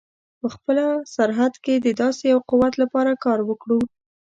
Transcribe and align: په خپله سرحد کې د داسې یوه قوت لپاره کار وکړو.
په 0.39 0.47
خپله 0.55 0.85
سرحد 1.15 1.53
کې 1.63 1.75
د 1.79 1.87
داسې 2.01 2.23
یوه 2.33 2.43
قوت 2.51 2.73
لپاره 2.81 3.11
کار 3.25 3.39
وکړو. 3.49 3.79